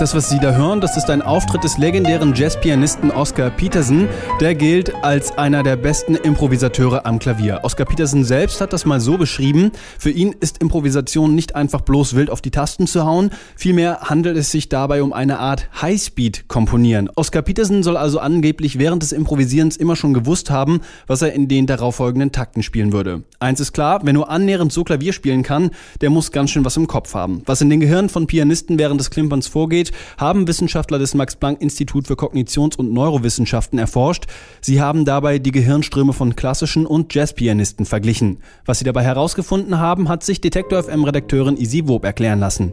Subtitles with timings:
[0.00, 4.08] Das, was Sie da hören, das ist ein Auftritt des legendären Jazzpianisten Oscar Peterson.
[4.40, 7.60] Der gilt als einer der besten Improvisateure am Klavier.
[7.64, 9.72] Oscar Peterson selbst hat das mal so beschrieben.
[9.98, 13.28] Für ihn ist Improvisation nicht einfach bloß wild auf die Tasten zu hauen.
[13.56, 17.10] Vielmehr handelt es sich dabei um eine Art Highspeed-Komponieren.
[17.14, 21.46] Oscar Peterson soll also angeblich während des Improvisierens immer schon gewusst haben, was er in
[21.46, 23.24] den darauffolgenden Takten spielen würde.
[23.38, 26.78] Eins ist klar, wer nur annähernd so Klavier spielen kann, der muss ganz schön was
[26.78, 27.42] im Kopf haben.
[27.44, 32.14] Was in den Gehirnen von Pianisten während des Klimperns vorgeht, haben Wissenschaftler des Max-Planck-Institut für
[32.14, 34.26] Kognitions- und Neurowissenschaften erforscht.
[34.60, 38.38] Sie haben dabei die Gehirnströme von klassischen und Jazzpianisten verglichen.
[38.64, 42.72] Was sie dabei herausgefunden haben, hat sich Detektor FM-Redakteurin Isi Wob erklären lassen.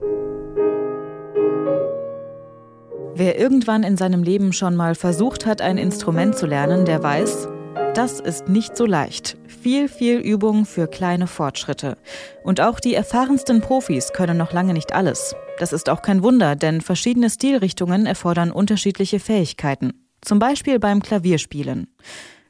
[3.16, 7.48] Wer irgendwann in seinem Leben schon mal versucht hat, ein Instrument zu lernen, der weiß,
[7.96, 9.38] das ist nicht so leicht.
[9.48, 11.98] Viel, viel Übung für kleine Fortschritte.
[12.44, 15.36] Und auch die erfahrensten Profis können noch lange nicht alles.
[15.58, 20.06] Das ist auch kein Wunder, denn verschiedene Stilrichtungen erfordern unterschiedliche Fähigkeiten.
[20.22, 21.88] Zum Beispiel beim Klavierspielen.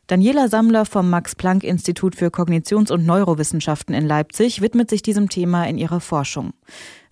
[0.08, 5.78] Daniela Sammler vom Max-Planck-Institut für Kognitions- und Neurowissenschaften in Leipzig widmet sich diesem Thema in
[5.78, 6.53] ihrer Forschung.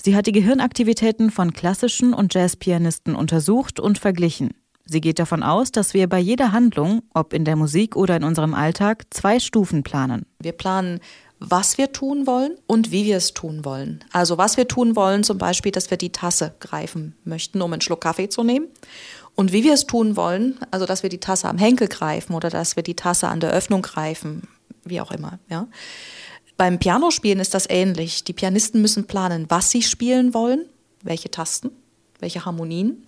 [0.01, 4.51] Sie hat die Gehirnaktivitäten von klassischen und Jazzpianisten untersucht und verglichen.
[4.87, 8.23] Sie geht davon aus, dass wir bei jeder Handlung, ob in der Musik oder in
[8.23, 10.27] unserem Alltag, zwei Stufen planen.
[10.39, 10.99] Wir planen
[11.39, 14.03] was wir tun wollen und wie wir es tun wollen.
[14.11, 17.81] Also was wir tun wollen, zum Beispiel, dass wir die Tasse greifen möchten, um einen
[17.81, 18.67] Schluck Kaffee zu nehmen.
[19.35, 22.49] Und wie wir es tun wollen, also dass wir die Tasse am Henkel greifen oder
[22.49, 24.47] dass wir die Tasse an der Öffnung greifen,
[24.85, 25.39] wie auch immer.
[25.49, 25.67] Ja.
[26.57, 28.23] Beim Pianospielen ist das ähnlich.
[28.23, 30.65] Die Pianisten müssen planen, was sie spielen wollen,
[31.03, 31.71] welche Tasten,
[32.19, 33.03] welche Harmonien.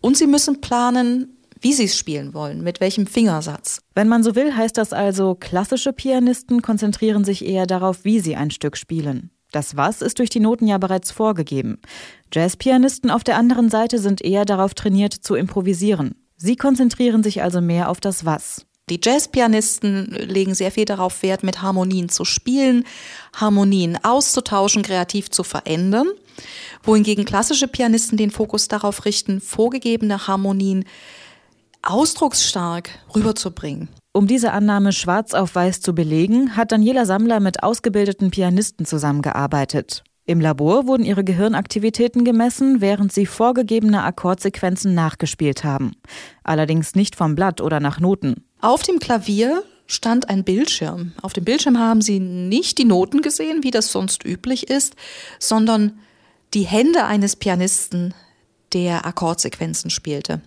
[0.00, 3.82] Und sie müssen planen, wie sie es spielen wollen, mit welchem Fingersatz.
[3.94, 8.36] Wenn man so will, heißt das also, klassische Pianisten konzentrieren sich eher darauf, wie sie
[8.36, 9.30] ein Stück spielen.
[9.52, 11.80] Das Was ist durch die Noten ja bereits vorgegeben.
[12.32, 16.14] Jazzpianisten auf der anderen Seite sind eher darauf trainiert zu improvisieren.
[16.36, 18.64] Sie konzentrieren sich also mehr auf das Was.
[18.88, 22.84] Die Jazzpianisten legen sehr viel darauf Wert, mit Harmonien zu spielen,
[23.34, 26.08] Harmonien auszutauschen, kreativ zu verändern,
[26.82, 30.84] wohingegen klassische Pianisten den Fokus darauf richten, vorgegebene Harmonien
[31.82, 33.88] ausdrucksstark rüberzubringen.
[34.12, 40.02] Um diese Annahme schwarz auf weiß zu belegen, hat Daniela Sammler mit ausgebildeten Pianisten zusammengearbeitet.
[40.26, 45.92] Im Labor wurden ihre Gehirnaktivitäten gemessen, während sie vorgegebene Akkordsequenzen nachgespielt haben.
[46.44, 48.44] Allerdings nicht vom Blatt oder nach Noten.
[48.60, 51.12] Auf dem Klavier stand ein Bildschirm.
[51.22, 54.94] Auf dem Bildschirm haben sie nicht die Noten gesehen, wie das sonst üblich ist,
[55.38, 55.98] sondern
[56.54, 58.14] die Hände eines Pianisten,
[58.72, 60.42] der Akkordsequenzen spielte.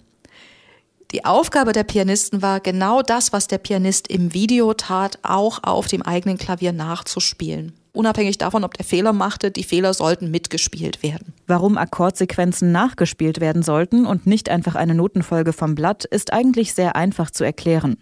[1.13, 5.85] Die Aufgabe der Pianisten war genau das, was der Pianist im Video tat, auch auf
[5.85, 7.73] dem eigenen Klavier nachzuspielen.
[7.91, 11.35] Unabhängig davon, ob der Fehler machte, die Fehler sollten mitgespielt werden.
[11.45, 16.95] Warum Akkordsequenzen nachgespielt werden sollten und nicht einfach eine Notenfolge vom Blatt, ist eigentlich sehr
[16.95, 17.97] einfach zu erklären.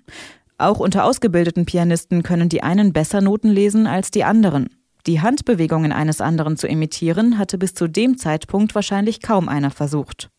[0.58, 4.70] Auch unter ausgebildeten Pianisten können die einen besser Noten lesen als die anderen.
[5.06, 10.30] Die Handbewegungen eines anderen zu imitieren, hatte bis zu dem Zeitpunkt wahrscheinlich kaum einer versucht.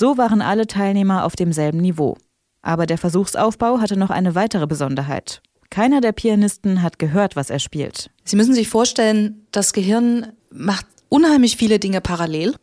[0.00, 2.16] So waren alle Teilnehmer auf demselben Niveau.
[2.62, 5.42] Aber der Versuchsaufbau hatte noch eine weitere Besonderheit.
[5.68, 8.10] Keiner der Pianisten hat gehört, was er spielt.
[8.24, 12.54] Sie müssen sich vorstellen, das Gehirn macht unheimlich viele Dinge parallel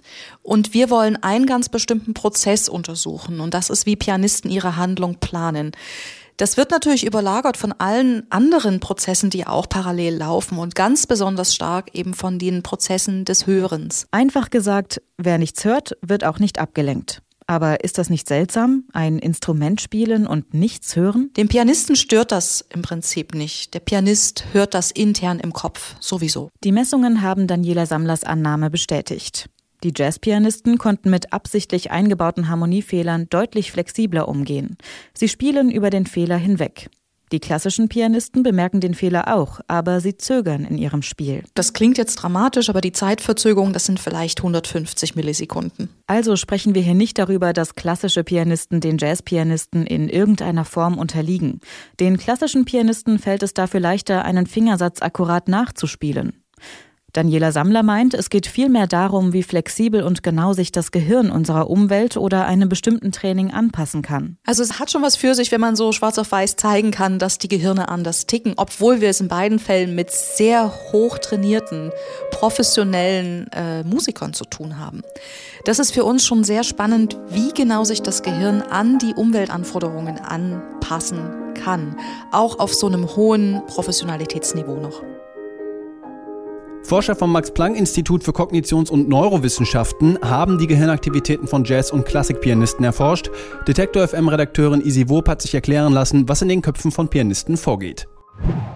[0.42, 5.20] und wir wollen einen ganz bestimmten Prozess untersuchen und das ist, wie Pianisten ihre Handlung
[5.20, 5.74] planen.
[6.38, 11.53] Das wird natürlich überlagert von allen anderen Prozessen, die auch parallel laufen und ganz besonders
[11.53, 14.08] stark eben von den Prozessen des Hörens.
[14.09, 17.22] Einfach gesagt, wer nichts hört, wird auch nicht abgelenkt.
[17.47, 21.31] Aber ist das nicht seltsam, ein Instrument spielen und nichts hören?
[21.38, 23.74] Dem Pianisten stört das im Prinzip nicht.
[23.74, 26.50] Der Pianist hört das intern im Kopf sowieso.
[26.66, 29.50] Die Messungen haben Daniela Sammlers Annahme bestätigt.
[29.84, 34.78] Die Jazzpianisten konnten mit absichtlich eingebauten Harmoniefehlern deutlich flexibler umgehen.
[35.14, 36.90] Sie spielen über den Fehler hinweg.
[37.34, 41.44] Die klassischen Pianisten bemerken den Fehler auch, aber sie zögern in ihrem Spiel.
[41.56, 45.90] Das klingt jetzt dramatisch, aber die Zeitverzögerung, das sind vielleicht 150 Millisekunden.
[46.08, 51.59] Also sprechen wir hier nicht darüber, dass klassische Pianisten den Jazzpianisten in irgendeiner Form unterliegen.
[52.00, 56.44] Den klassischen Pianisten fällt es dafür leichter, einen Fingersatz akkurat nachzuspielen.
[57.17, 61.67] Daniela Sammler meint, es geht vielmehr darum, wie flexibel und genau sich das Gehirn unserer
[61.67, 64.37] Umwelt oder einem bestimmten Training anpassen kann.
[64.46, 67.17] Also es hat schon was für sich, wenn man so schwarz auf weiß zeigen kann,
[67.17, 71.91] dass die Gehirne anders ticken, obwohl wir es in beiden Fällen mit sehr hoch trainierten,
[72.29, 75.02] professionellen äh, Musikern zu tun haben.
[75.66, 80.20] Das ist für uns schon sehr spannend, wie genau sich das Gehirn an die Umweltanforderungen
[80.20, 81.96] anpassen kann,
[82.31, 85.02] auch auf so einem hohen Professionalitätsniveau noch.
[86.87, 93.29] Forscher vom Max-Planck-Institut für Kognitions- und Neurowissenschaften haben die Gehirnaktivitäten von Jazz- und Klassikpianisten erforscht.
[93.67, 98.07] Detektor FM-Redakteurin Isi Wob hat sich erklären lassen, was in den Köpfen von Pianisten vorgeht.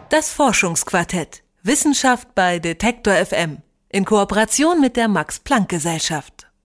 [0.09, 1.41] Das Forschungsquartett.
[1.63, 3.59] Wissenschaft bei Detektor FM.
[3.87, 6.50] In Kooperation mit der Max-Planck-Gesellschaft.